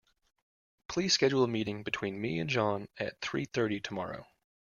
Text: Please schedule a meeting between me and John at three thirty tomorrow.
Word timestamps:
Please 0.87 1.13
schedule 1.13 1.43
a 1.43 1.47
meeting 1.47 1.83
between 1.83 2.19
me 2.19 2.39
and 2.39 2.49
John 2.49 2.87
at 2.97 3.21
three 3.21 3.45
thirty 3.45 3.79
tomorrow. 3.79 4.25